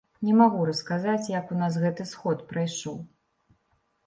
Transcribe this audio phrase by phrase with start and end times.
[0.27, 2.97] Не магу расказаць, як у нас гэты сход прайшоў.